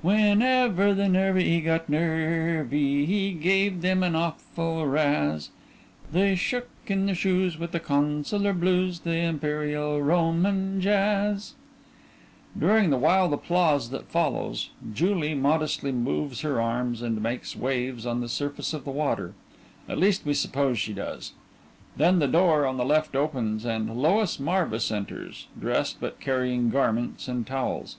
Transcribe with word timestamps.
Whenever 0.00 0.94
the 0.94 1.06
Nervii 1.06 1.62
got 1.62 1.86
nervy 1.86 3.04
He 3.04 3.32
gave 3.32 3.82
them 3.82 4.02
an 4.02 4.16
awful 4.16 4.86
razz 4.86 5.50
They 6.10 6.34
shook 6.34 6.70
in 6.86 7.04
their 7.04 7.14
shoes 7.14 7.58
With 7.58 7.72
the 7.72 7.78
Consular 7.78 8.54
blues 8.54 9.00
The 9.00 9.18
Imperial 9.18 10.00
Roman 10.00 10.80
Jazz 10.80 11.52
(During 12.58 12.88
the 12.88 12.96
wild 12.96 13.34
applause 13.34 13.90
that 13.90 14.08
follows 14.08 14.70
JULIE 14.94 15.34
_modestly 15.34 15.92
moves 15.92 16.40
her 16.40 16.58
arms 16.58 17.02
and 17.02 17.22
makes 17.22 17.54
waves 17.54 18.06
on 18.06 18.22
the 18.22 18.30
surface 18.30 18.72
of 18.72 18.84
the 18.86 18.90
water 18.90 19.34
at 19.86 19.98
least 19.98 20.24
we 20.24 20.32
suppose 20.32 20.78
she 20.78 20.94
does. 20.94 21.34
Then 21.98 22.18
the 22.18 22.26
door 22.26 22.64
on 22.64 22.78
the 22.78 22.86
left 22.86 23.14
opens 23.14 23.66
and_ 23.66 23.94
LOIS 23.94 24.40
MARVIS 24.40 24.90
_enters, 24.90 25.48
dressed 25.60 26.00
but 26.00 26.18
carrying 26.18 26.70
garments 26.70 27.28
and 27.28 27.46
towels. 27.46 27.98